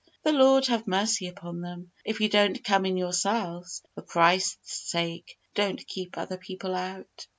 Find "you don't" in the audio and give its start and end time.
2.21-2.63